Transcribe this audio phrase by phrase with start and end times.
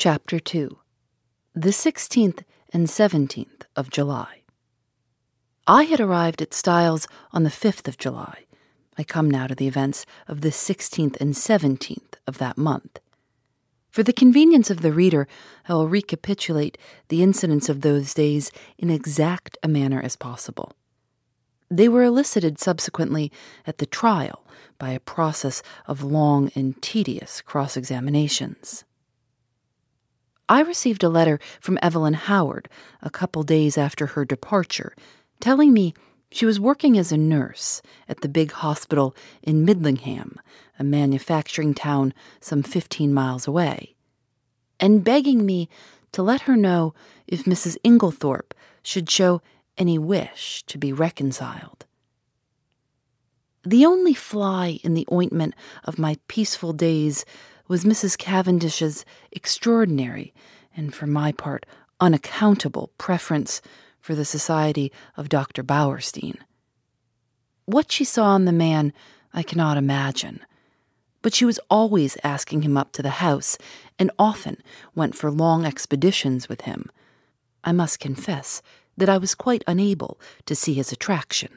[0.00, 0.78] Chapter 2
[1.54, 4.42] The 16th and 17th of July.
[5.66, 8.44] I had arrived at Styles on the 5th of July.
[8.96, 13.00] I come now to the events of the 16th and 17th of that month.
[13.90, 15.26] For the convenience of the reader,
[15.68, 16.78] I will recapitulate
[17.08, 20.74] the incidents of those days in exact a manner as possible.
[21.72, 23.32] They were elicited subsequently
[23.66, 24.46] at the trial
[24.78, 28.84] by a process of long and tedious cross examinations.
[30.48, 32.68] I received a letter from Evelyn Howard
[33.02, 34.94] a couple days after her departure,
[35.40, 35.92] telling me
[36.30, 40.36] she was working as a nurse at the big hospital in Midlingham,
[40.78, 43.94] a manufacturing town some 15 miles away,
[44.80, 45.68] and begging me
[46.12, 46.94] to let her know
[47.26, 47.76] if Mrs.
[47.84, 49.42] Inglethorpe should show
[49.76, 51.84] any wish to be reconciled.
[53.64, 55.54] The only fly in the ointment
[55.84, 57.26] of my peaceful days
[57.68, 58.16] was Mrs.
[58.16, 60.32] Cavendish's extraordinary,
[60.74, 61.66] and for my part,
[62.00, 63.60] unaccountable preference
[64.00, 65.62] for the society of Dr.
[65.62, 66.38] Bauerstein.
[67.66, 68.94] What she saw in the man,
[69.34, 70.40] I cannot imagine,
[71.20, 73.58] but she was always asking him up to the house,
[73.98, 74.62] and often
[74.94, 76.86] went for long expeditions with him.
[77.64, 78.62] I must confess
[78.96, 81.50] that I was quite unable to see his attraction.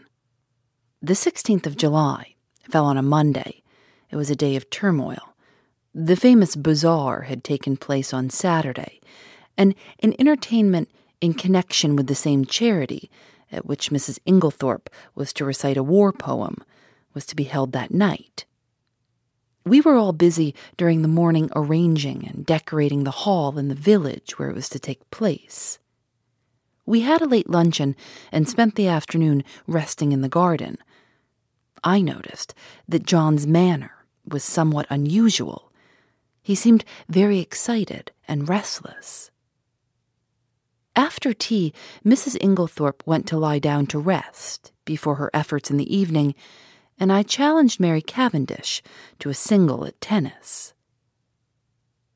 [1.01, 2.35] The 16th of July
[2.69, 3.61] fell on a Monday.
[4.09, 5.30] It was a day of turmoil.
[5.93, 9.01] The famous bazaar had taken place on Saturday,
[9.57, 13.11] and an entertainment in connection with the same charity,
[13.51, 14.17] at which Mrs.
[14.25, 16.55] Inglethorpe was to recite a war poem,
[17.13, 18.45] was to be held that night.
[19.65, 24.39] We were all busy during the morning arranging and decorating the hall in the village
[24.39, 25.77] where it was to take place.
[26.85, 27.97] We had a late luncheon
[28.31, 30.77] and spent the afternoon resting in the garden.
[31.83, 32.55] I noticed
[32.87, 35.70] that John's manner was somewhat unusual
[36.41, 39.31] he seemed very excited and restless.
[40.95, 41.73] After tea,
[42.05, 42.37] Mrs.
[42.41, 46.35] Inglethorpe went to lie down to rest before her efforts in the evening,
[46.99, 48.81] and I challenged Mary Cavendish
[49.19, 50.73] to a single at tennis.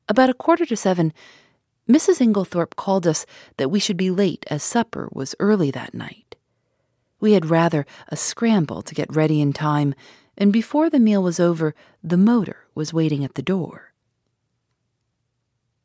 [0.08, 1.12] About a quarter to seven,
[1.88, 2.20] Mrs.
[2.20, 3.26] Inglethorpe called us
[3.56, 6.36] that we should be late as supper was early that night.
[7.18, 9.94] We had rather a scramble to get ready in time,
[10.36, 13.94] and before the meal was over, the motor was waiting at the door.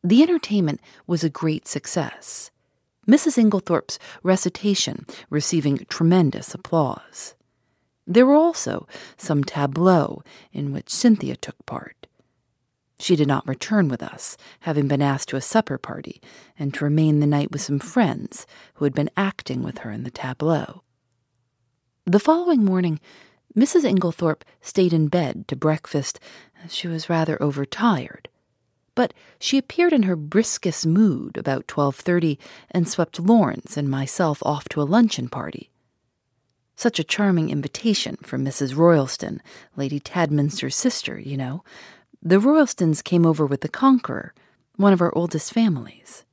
[0.03, 2.49] The entertainment was a great success.
[3.07, 3.37] Mrs.
[3.37, 7.35] Inglethorpe's recitation receiving tremendous applause.
[8.07, 12.07] There were also some tableaux in which Cynthia took part.
[12.99, 16.21] She did not return with us, having been asked to a supper party,
[16.57, 18.45] and to remain the night with some friends
[18.75, 20.83] who had been acting with her in the tableau.
[22.05, 22.99] The following morning,
[23.55, 23.83] Mrs.
[23.83, 26.19] Inglethorpe stayed in bed to breakfast,
[26.63, 28.29] as she was rather overtired
[29.01, 32.37] but she appeared in her briskest mood about 12:30
[32.69, 35.71] and swept Lawrence and myself off to a luncheon party.
[36.75, 38.77] Such a charming invitation from Mrs.
[38.77, 39.41] Rolleston,
[39.75, 41.63] Lady Tadminster's sister, you know.
[42.21, 44.35] The Rollestons came over with the Conqueror,
[44.75, 46.23] one of our oldest families.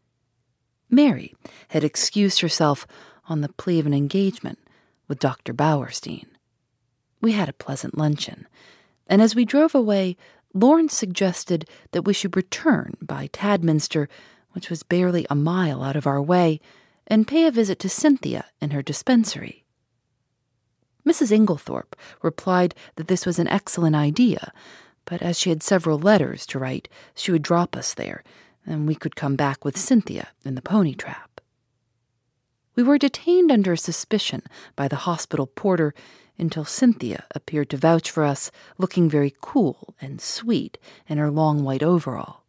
[0.90, 1.34] Mary
[1.68, 2.86] had excused herself
[3.30, 4.58] on the plea of an engagement
[5.08, 5.54] with Dr.
[5.54, 6.26] Bauerstein.
[7.22, 8.46] We had a pleasant luncheon,
[9.06, 10.18] and as we drove away,
[10.54, 14.08] Lawrence suggested that we should return by Tadminster,
[14.52, 16.60] which was barely a mile out of our way,
[17.06, 19.64] and pay a visit to Cynthia in her dispensary.
[21.06, 21.32] Mrs.
[21.32, 24.52] Inglethorpe replied that this was an excellent idea,
[25.04, 28.22] but as she had several letters to write, she would drop us there,
[28.66, 31.40] and we could come back with Cynthia in the pony trap.
[32.74, 34.42] We were detained under suspicion
[34.76, 35.94] by the hospital porter
[36.38, 41.64] until Cynthia appeared to vouch for us, looking very cool and sweet in her long
[41.64, 42.42] white overall.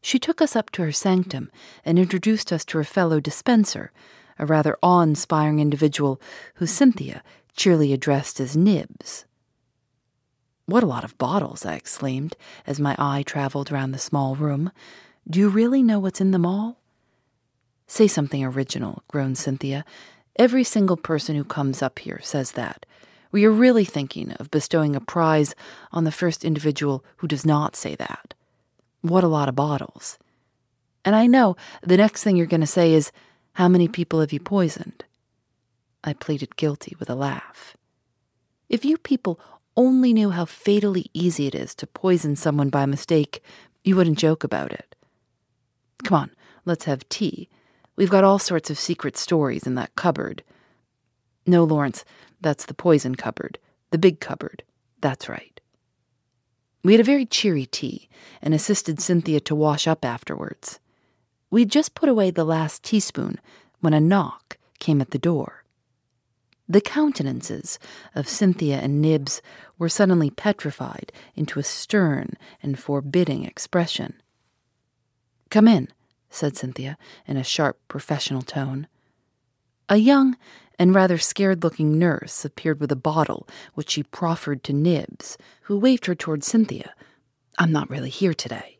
[0.00, 1.50] She took us up to her sanctum
[1.84, 3.92] and introduced us to her fellow dispenser,
[4.38, 6.20] a rather awe inspiring individual
[6.54, 7.22] who Cynthia
[7.54, 9.24] cheerily addressed as Nibs.
[10.66, 12.36] What a lot of bottles, I exclaimed
[12.66, 14.72] as my eye traveled round the small room.
[15.28, 16.78] Do you really know what's in them all?
[17.86, 19.84] Say something original, groaned Cynthia.
[20.36, 22.86] Every single person who comes up here says that.
[23.32, 25.54] We are really thinking of bestowing a prize
[25.90, 28.34] on the first individual who does not say that.
[29.00, 30.18] What a lot of bottles.
[31.04, 33.12] And I know the next thing you're going to say is,
[33.54, 35.04] How many people have you poisoned?
[36.04, 37.76] I pleaded guilty with a laugh.
[38.68, 39.40] If you people
[39.76, 43.42] only knew how fatally easy it is to poison someone by mistake,
[43.84, 44.94] you wouldn't joke about it.
[46.04, 46.30] Come on,
[46.64, 47.48] let's have tea.
[47.96, 50.42] We've got all sorts of secret stories in that cupboard.
[51.46, 52.04] No, Lawrence,
[52.40, 53.58] that's the poison cupboard.
[53.90, 54.62] The big cupboard.
[55.00, 55.60] That's right.
[56.84, 58.08] We had a very cheery tea
[58.40, 60.80] and assisted Cynthia to wash up afterwards.
[61.50, 63.38] We'd just put away the last teaspoon
[63.80, 65.64] when a knock came at the door.
[66.68, 67.78] The countenances
[68.14, 69.42] of Cynthia and Nibs
[69.78, 72.30] were suddenly petrified into a stern
[72.62, 74.14] and forbidding expression.
[75.50, 75.88] Come in,
[76.32, 76.96] said Cynthia
[77.26, 78.88] in a sharp professional tone.
[79.88, 80.36] A young
[80.78, 85.78] and rather scared looking nurse appeared with a bottle, which she proffered to Nibs, who
[85.78, 86.94] waved her toward Cynthia.
[87.58, 88.78] I'm not really here today.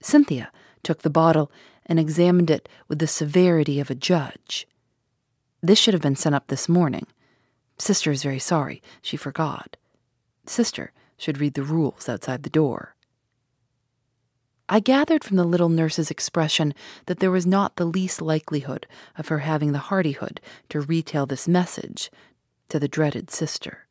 [0.00, 0.50] Cynthia
[0.82, 1.50] took the bottle
[1.86, 4.66] and examined it with the severity of a judge.
[5.62, 7.06] This should have been sent up this morning.
[7.78, 8.82] Sister is very sorry.
[9.00, 9.76] She forgot.
[10.46, 12.94] Sister should read the rules outside the door.
[14.68, 16.72] I gathered from the little nurse's expression
[17.06, 18.86] that there was not the least likelihood
[19.16, 22.10] of her having the hardihood to retail this message
[22.68, 23.86] to the dreaded sister.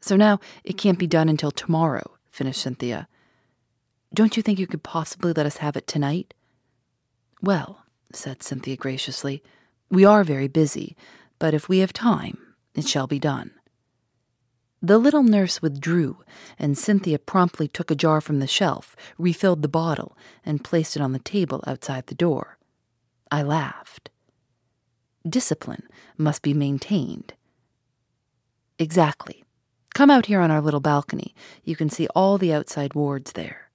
[0.00, 3.08] So now it can't be done until tomorrow, finished Cynthia.
[4.14, 6.32] Don't you think you could possibly let us have it tonight?
[7.42, 9.42] Well, said Cynthia graciously,
[9.90, 10.96] we are very busy,
[11.38, 12.38] but if we have time,
[12.74, 13.52] it shall be done.
[14.82, 16.18] The little nurse withdrew,
[16.58, 21.02] and Cynthia promptly took a jar from the shelf, refilled the bottle, and placed it
[21.02, 22.56] on the table outside the door.
[23.30, 24.08] I laughed.
[25.28, 25.82] Discipline
[26.16, 27.34] must be maintained.
[28.78, 29.44] Exactly.
[29.94, 31.34] Come out here on our little balcony.
[31.62, 33.70] You can see all the outside wards there.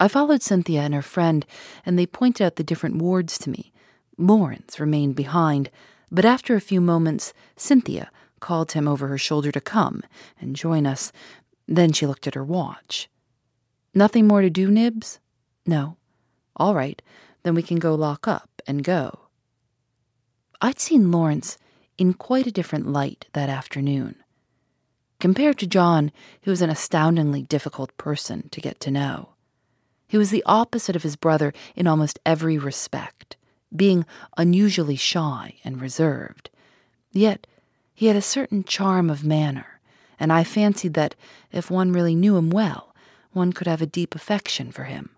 [0.00, 1.44] I followed Cynthia and her friend,
[1.84, 3.72] and they pointed out the different wards to me.
[4.16, 5.70] Lawrence remained behind,
[6.10, 8.10] but after a few moments, Cynthia
[8.42, 10.02] called him over her shoulder to come
[10.38, 11.12] and join us.
[11.66, 13.08] Then she looked at her watch.
[13.94, 15.20] Nothing more to do, Nibs?
[15.64, 15.96] No.
[16.56, 17.00] All right,
[17.44, 19.20] then we can go lock up and go.
[20.60, 21.56] I'd seen Lawrence
[21.96, 24.16] in quite a different light that afternoon.
[25.20, 26.10] Compared to John,
[26.40, 29.30] he was an astoundingly difficult person to get to know.
[30.08, 33.36] He was the opposite of his brother in almost every respect,
[33.74, 34.04] being
[34.36, 36.50] unusually shy and reserved.
[37.12, 37.46] Yet
[38.02, 39.78] he had a certain charm of manner,
[40.18, 41.14] and I fancied that
[41.52, 42.92] if one really knew him well,
[43.30, 45.10] one could have a deep affection for him.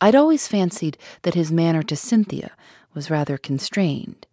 [0.00, 2.56] I'd always fancied that his manner to Cynthia
[2.92, 4.26] was rather constrained,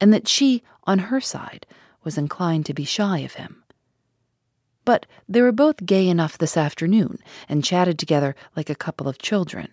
[0.00, 1.66] and that she, on her side,
[2.02, 3.62] was inclined to be shy of him.
[4.86, 9.18] But they were both gay enough this afternoon and chatted together like a couple of
[9.18, 9.68] children.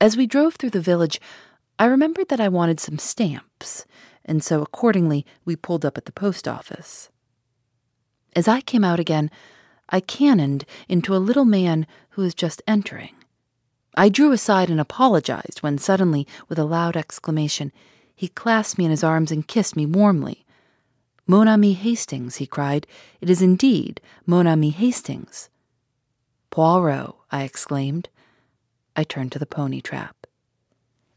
[0.00, 1.20] As we drove through the village,
[1.76, 3.84] I remembered that I wanted some stamps,
[4.24, 7.10] and so accordingly we pulled up at the post office.
[8.34, 9.30] As I came out again,
[9.88, 13.14] I cannoned into a little man who was just entering.
[13.94, 17.72] I drew aside and apologized when suddenly, with a loud exclamation,
[18.14, 20.46] he clasped me in his arms and kissed me warmly.
[21.26, 22.86] Mon ami Hastings, he cried.
[23.20, 25.50] It is indeed Mon ami Hastings.
[26.50, 28.08] Poirot, I exclaimed.
[28.96, 30.21] I turned to the pony trap.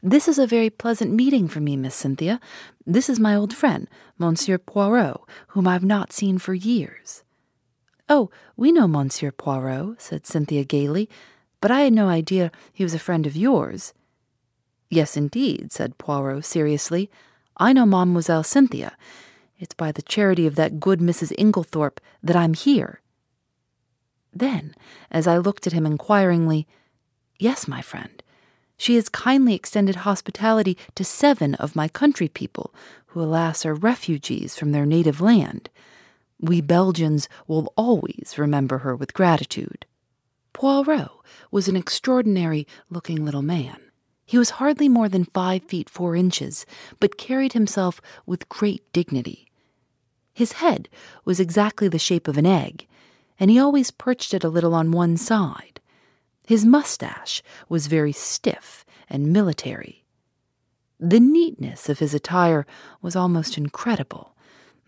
[0.06, 2.38] This is a very pleasant meeting for me, Miss Cynthia.
[2.86, 7.24] This is my old friend, Monsieur Poirot, whom I've not seen for years.
[8.08, 11.10] Oh, we know Monsieur Poirot, said Cynthia gaily,
[11.60, 13.94] but I had no idea he was a friend of yours.
[14.88, 17.10] Yes, indeed, said Poirot seriously.
[17.56, 18.96] I know Mademoiselle Cynthia.
[19.58, 21.32] It's by the charity of that good Mrs.
[21.36, 23.00] Inglethorpe that I'm here.
[24.32, 24.72] Then,
[25.10, 26.68] as I looked at him inquiringly,
[27.38, 28.15] Yes, my friend,
[28.76, 32.74] she has kindly extended hospitality to seven of my country people,
[33.06, 35.70] who, alas, are refugees from their native land.
[36.40, 39.86] We Belgians will always remember her with gratitude.
[40.52, 41.10] Poirot
[41.50, 43.80] was an extraordinary looking little man.
[44.26, 46.66] He was hardly more than five feet four inches,
[46.98, 49.46] but carried himself with great dignity.
[50.34, 50.88] His head
[51.24, 52.86] was exactly the shape of an egg,
[53.38, 55.80] and he always perched it a little on one side.
[56.46, 60.04] His mustache was very stiff and military.
[60.98, 62.66] The neatness of his attire
[63.02, 64.34] was almost incredible,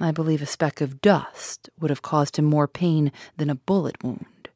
[0.00, 4.02] I believe a speck of dust would have caused him more pain than a bullet
[4.02, 4.48] wound.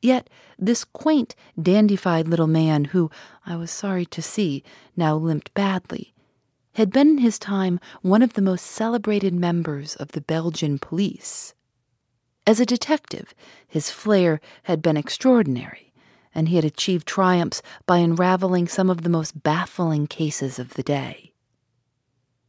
[0.00, 3.10] Yet this quaint, dandified little man, who,
[3.44, 4.62] I was sorry to see,
[4.96, 6.14] now limped badly,
[6.74, 11.54] had been in his time one of the most celebrated members of the Belgian police.
[12.46, 13.34] As a detective,
[13.66, 15.92] his flair had been extraordinary,
[16.34, 20.82] and he had achieved triumphs by unraveling some of the most baffling cases of the
[20.82, 21.32] day.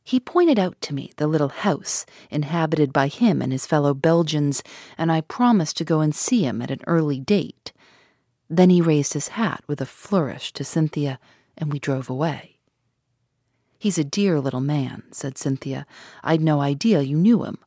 [0.03, 4.61] He pointed out to me the little house inhabited by him and his fellow Belgians,
[4.97, 7.71] and I promised to go and see him at an early date.
[8.49, 11.19] Then he raised his hat with a flourish to Cynthia,
[11.57, 12.59] and we drove away.
[13.79, 15.87] He's a dear little man, said Cynthia.
[16.23, 17.57] I'd no idea you knew him.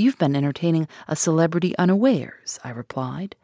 [0.00, 3.36] You've been entertaining a celebrity unawares, I replied.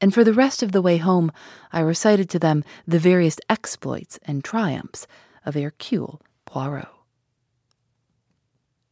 [0.00, 1.32] And for the rest of the way home,
[1.72, 5.08] I recited to them the various exploits and triumphs
[5.44, 6.86] of Hercule Poirot.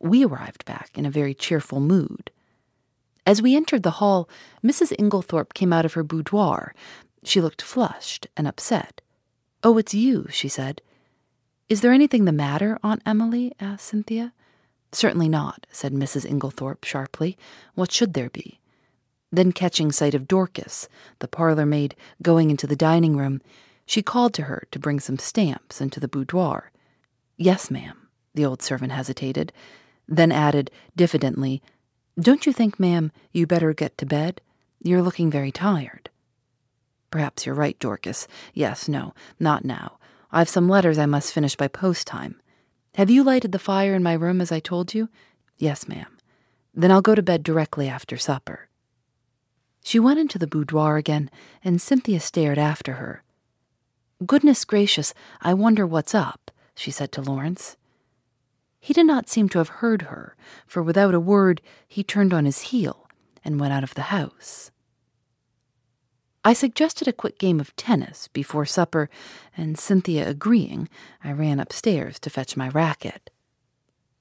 [0.00, 2.32] We arrived back in a very cheerful mood.
[3.24, 4.28] As we entered the hall,
[4.64, 4.92] Mrs.
[4.98, 6.74] Inglethorpe came out of her boudoir.
[7.22, 9.00] She looked flushed and upset.
[9.62, 10.82] Oh, it's you, she said.
[11.68, 13.52] Is there anything the matter, Aunt Emily?
[13.60, 14.32] asked Cynthia.
[14.92, 16.26] Certainly not, said Mrs.
[16.26, 17.38] Inglethorpe sharply.
[17.74, 18.60] What should there be?
[19.30, 23.40] Then, catching sight of Dorcas, the parlor maid, going into the dining room,
[23.86, 26.70] she called to her to bring some stamps into the boudoir.
[27.38, 28.08] Yes, ma'am.
[28.34, 29.52] The old servant hesitated,
[30.06, 31.62] then added diffidently,
[32.20, 34.42] Don't you think, ma'am, you better get to bed?
[34.82, 36.10] You're looking very tired.
[37.10, 38.28] Perhaps you're right, Dorcas.
[38.52, 39.98] Yes, no, not now.
[40.30, 42.40] I've some letters I must finish by post time.
[42.94, 45.08] Have you lighted the fire in my room as I told you?
[45.56, 46.18] Yes, ma'am.
[46.74, 48.68] Then I'll go to bed directly after supper.
[49.84, 51.30] She went into the boudoir again,
[51.64, 53.22] and Cynthia stared after her.
[54.26, 57.76] Goodness gracious, I wonder what's up she said to Lawrence.
[58.80, 62.44] He did not seem to have heard her, for without a word he turned on
[62.44, 63.08] his heel
[63.44, 64.71] and went out of the house.
[66.44, 69.08] I suggested a quick game of tennis before supper,
[69.56, 70.88] and Cynthia agreeing,
[71.22, 73.30] I ran upstairs to fetch my racket.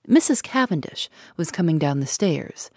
[0.08, 0.44] Mrs.
[0.44, 2.70] Cavendish was coming down the stairs.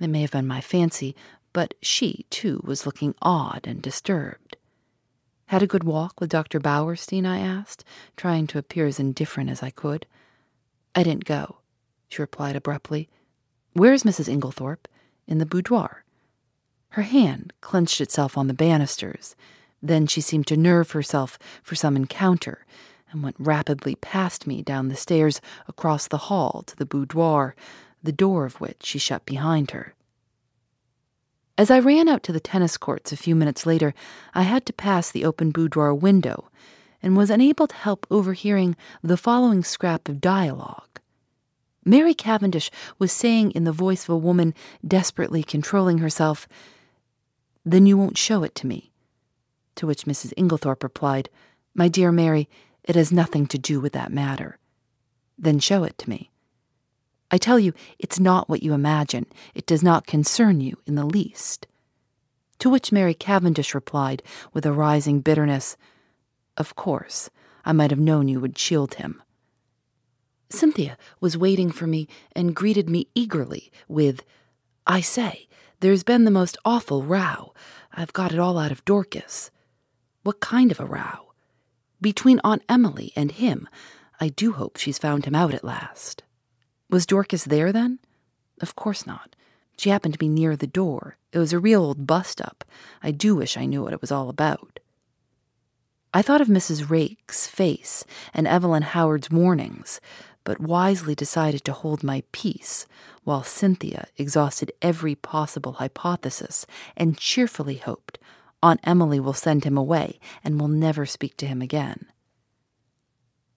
[0.00, 1.14] It may have been my fancy,
[1.52, 4.56] but she, too, was looking odd and disturbed.
[5.46, 6.58] Had a good walk with Dr.
[6.58, 7.24] Bauerstein?
[7.24, 7.84] I asked,
[8.16, 10.06] trying to appear as indifferent as I could.
[10.94, 11.58] I didn't go,
[12.08, 13.08] she replied abruptly.
[13.74, 14.28] Where's Mrs.
[14.28, 14.88] Inglethorpe?
[15.26, 16.04] In the boudoir.
[16.90, 19.36] Her hand clenched itself on the banisters.
[19.82, 22.66] Then she seemed to nerve herself for some encounter
[23.10, 27.54] and went rapidly past me down the stairs across the hall to the boudoir,
[28.02, 29.94] the door of which she shut behind her.
[31.56, 33.94] As I ran out to the tennis courts a few minutes later,
[34.34, 36.50] I had to pass the open boudoir window
[37.02, 41.00] and was unable to help overhearing the following scrap of dialogue.
[41.84, 44.54] Mary Cavendish was saying in the voice of a woman
[44.86, 46.46] desperately controlling herself,
[47.68, 48.92] Then you won't show it to me.
[49.74, 50.32] To which Mrs.
[50.38, 51.28] Inglethorpe replied,
[51.74, 52.48] My dear Mary,
[52.82, 54.56] it has nothing to do with that matter.
[55.36, 56.30] Then show it to me.
[57.30, 59.26] I tell you, it's not what you imagine.
[59.54, 61.66] It does not concern you in the least.
[62.60, 64.22] To which Mary Cavendish replied,
[64.54, 65.76] with a rising bitterness,
[66.56, 67.28] Of course,
[67.66, 69.22] I might have known you would shield him.
[70.48, 74.24] Cynthia was waiting for me and greeted me eagerly with,
[74.86, 75.47] I say,
[75.80, 77.54] there's been the most awful row.
[77.92, 79.50] I've got it all out of Dorcas.
[80.24, 81.32] What kind of a row?
[82.00, 83.68] Between Aunt Emily and him.
[84.20, 86.24] I do hope she's found him out at last.
[86.90, 88.00] Was Dorcas there then?
[88.60, 89.36] Of course not.
[89.76, 91.16] She happened to be near the door.
[91.32, 92.64] It was a real old bust up.
[93.00, 94.80] I do wish I knew what it was all about.
[96.12, 96.88] I thought of Mrs.
[96.88, 98.04] Raikes's face
[98.34, 100.00] and Evelyn Howard's warnings,
[100.48, 102.86] but wisely decided to hold my peace
[103.22, 106.64] while Cynthia exhausted every possible hypothesis
[106.96, 108.18] and cheerfully hoped
[108.62, 112.06] Aunt Emily will send him away and will never speak to him again.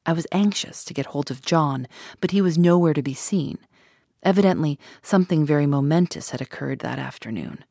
[0.05, 1.87] I was anxious to get hold of John,
[2.19, 3.59] but he was nowhere to be seen.
[4.21, 7.63] Evidently, something very momentous had occurred that afternoon.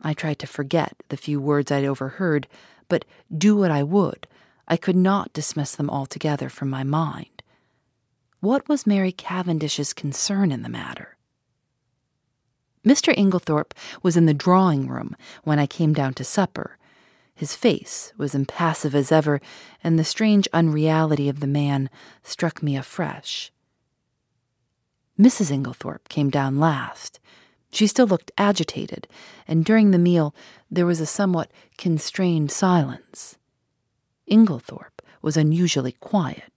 [0.00, 2.46] I tried to forget the few words I'd overheard,
[2.88, 3.04] but
[3.36, 4.28] do what I would,
[4.68, 7.33] I could not dismiss them altogether from my mind.
[8.44, 11.16] What was Mary Cavendish's concern in the matter?
[12.84, 13.16] Mr.
[13.16, 13.72] Inglethorpe
[14.02, 16.76] was in the drawing room when I came down to supper,
[17.34, 19.40] his face was impassive as ever,
[19.82, 21.88] and the strange unreality of the man
[22.22, 23.50] struck me afresh.
[25.18, 25.50] Mrs.
[25.50, 27.20] Inglethorpe came down last.
[27.72, 29.08] She still looked agitated,
[29.48, 30.34] and during the meal
[30.70, 33.38] there was a somewhat constrained silence.
[34.26, 36.53] Inglethorpe was unusually quiet.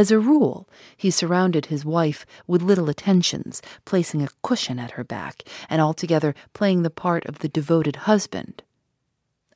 [0.00, 0.66] As a rule,
[0.96, 6.34] he surrounded his wife with little attentions, placing a cushion at her back, and altogether
[6.54, 8.62] playing the part of the devoted husband.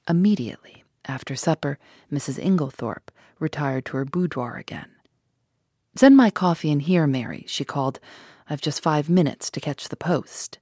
[0.07, 1.79] Immediately after supper,
[2.13, 2.39] Mrs.
[2.39, 4.91] Inglethorpe retired to her boudoir again.
[5.97, 7.99] Send my coffee in here, Mary, she called.
[8.51, 10.59] I've just five minutes to catch the post.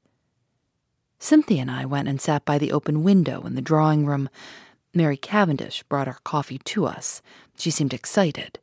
[1.18, 4.28] Cynthia and I went and sat by the open window in the drawing room.
[4.94, 7.20] Mary Cavendish brought our coffee to us.
[7.58, 8.60] She seemed excited.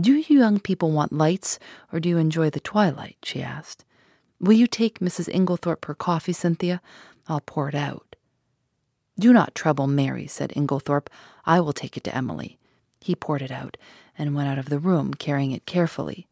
[0.00, 1.58] Do you young people want lights,
[1.92, 3.16] or do you enjoy the twilight?
[3.24, 3.84] she asked.
[4.38, 5.28] Will you take Mrs.
[5.28, 6.80] Inglethorpe her coffee, Cynthia?
[7.26, 8.14] I'll pour it out.
[9.18, 11.10] Do not trouble Mary, said Inglethorpe.
[11.44, 12.58] I will take it to Emily.
[13.00, 13.76] He poured it out
[14.16, 16.28] and went out of the room, carrying it carefully.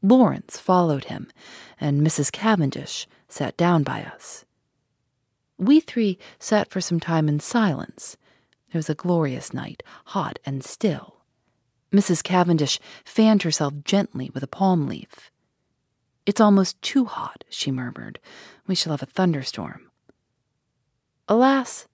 [0.00, 1.30] Lawrence followed him,
[1.78, 2.32] and Mrs.
[2.32, 4.46] Cavendish sat down by us.
[5.58, 8.16] We three sat for some time in silence.
[8.72, 11.13] It was a glorious night, hot and still.
[11.94, 12.24] Mrs.
[12.24, 15.30] Cavendish fanned herself gently with a palm leaf.
[16.26, 18.18] It's almost too hot, she murmured.
[18.66, 19.90] We shall have a thunderstorm.
[21.28, 21.86] Alas,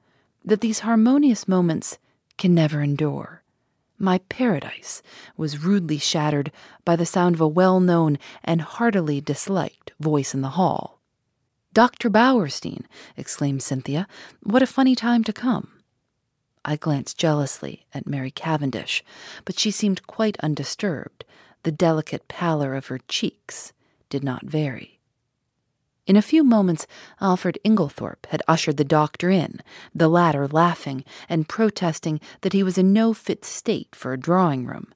[0.43, 1.99] that these harmonious moments
[2.39, 3.43] can never endure.
[3.99, 5.03] My paradise
[5.37, 6.51] was rudely shattered
[6.87, 10.99] by the sound of a well known and heartily disliked voice in the hall.
[11.75, 12.09] Dr.
[12.09, 12.87] Bauerstein,
[13.19, 14.09] exclaimed Cynthia,
[14.43, 15.80] what a funny time to come.
[16.65, 19.03] I glanced jealously at Mary Cavendish,
[19.45, 21.25] but she seemed quite undisturbed.
[21.63, 23.73] The delicate pallor of her cheeks
[24.09, 25.01] did not vary.
[26.07, 26.87] In a few moments,
[27.21, 29.61] Alfred Inglethorpe had ushered the doctor in,
[29.95, 34.67] the latter laughing and protesting that he was in no fit state for a drawing
[34.67, 34.93] room.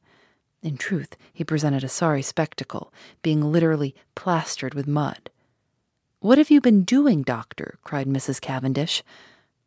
[0.62, 2.92] In truth, he presented a sorry spectacle,
[3.22, 5.30] being literally plastered with mud.
[6.20, 7.78] What have you been doing, doctor?
[7.84, 8.40] cried Mrs.
[8.40, 9.02] Cavendish.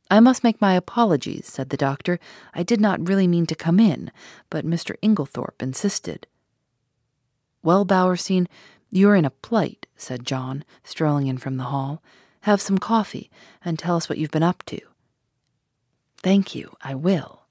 [0.10, 2.20] I must make my apologies, said the doctor.
[2.54, 4.12] I did not really mean to come in,
[4.50, 4.96] but Mr.
[5.02, 6.28] Inglethorpe insisted.
[7.62, 8.48] Well, Bauerstein,
[8.90, 12.02] you're in a plight, said John, strolling in from the hall.
[12.42, 13.30] Have some coffee
[13.66, 14.80] and tell us what you've been up to.
[16.24, 17.42] Thank you, I will.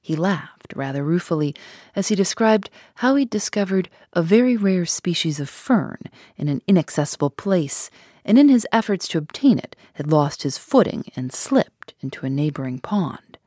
[0.00, 1.54] He laughed rather ruefully
[1.96, 5.98] as he described how he'd discovered a very rare species of fern
[6.36, 7.88] in an inaccessible place,
[8.22, 12.30] and in his efforts to obtain it had lost his footing and slipped into a
[12.30, 13.38] neighboring pond.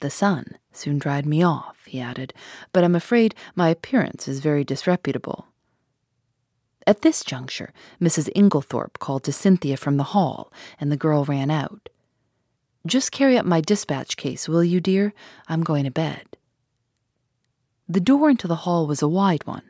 [0.00, 2.34] The sun soon dried me off, he added,
[2.72, 5.46] but I'm afraid my appearance is very disreputable.
[6.86, 8.28] At this juncture, Mrs.
[8.34, 11.88] Inglethorpe called to Cynthia from the hall, and the girl ran out.
[12.84, 15.14] Just carry up my dispatch case, will you, dear?
[15.46, 16.36] I'm going to bed.
[17.88, 19.62] The door into the hall was a wide one.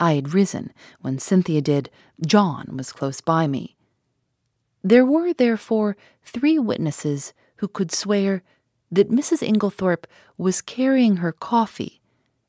[0.00, 0.72] I had risen.
[1.00, 1.90] When Cynthia did,
[2.24, 3.76] John was close by me.
[4.82, 8.42] There were, therefore, three witnesses who could swear
[8.90, 9.46] that Mrs.
[9.46, 12.00] Inglethorpe was carrying her coffee,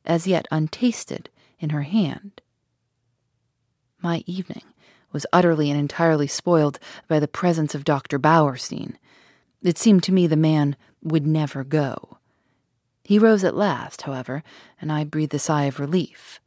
[0.05, 2.41] as yet untasted, in her hand.
[4.01, 4.63] My evening
[5.13, 8.19] was utterly and entirely spoiled by the presence of Dr.
[8.19, 8.97] Bauerstein.
[9.61, 12.17] It seemed to me the man would never go.
[13.03, 14.43] He rose at last, however,
[14.81, 16.41] and I breathed a sigh of relief.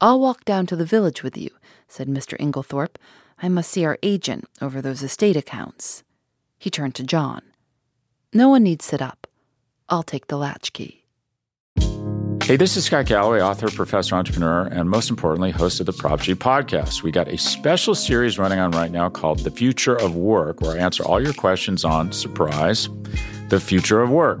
[0.00, 1.50] I'll walk down to the village with you,
[1.88, 2.38] said Mr.
[2.38, 2.98] Inglethorpe.
[3.40, 6.02] I must see our agent over those estate accounts.
[6.58, 7.42] He turned to John.
[8.32, 9.26] No one need sit up.
[9.88, 11.04] I'll take the latchkey.
[12.42, 16.20] Hey, this is Scott Galloway, author, professor, entrepreneur, and most importantly, host of the Prop
[16.20, 17.02] G podcast.
[17.02, 20.72] We got a special series running on right now called The Future of Work, where
[20.72, 22.88] I answer all your questions on surprise,
[23.50, 24.40] the future of work.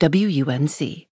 [0.00, 1.07] WUNC.